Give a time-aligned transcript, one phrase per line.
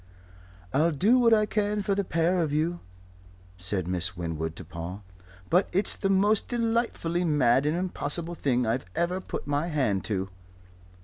[0.73, 2.79] "I'll do what I can for the pair of you,"
[3.55, 5.03] said Miss Winwood to Paul.
[5.47, 10.29] "But it's the most delightfully mad and impossible thing I've ever put my hand to."